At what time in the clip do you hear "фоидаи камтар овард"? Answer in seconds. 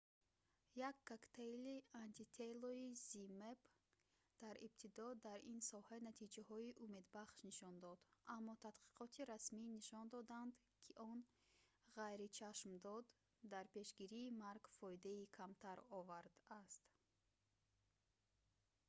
14.77-16.33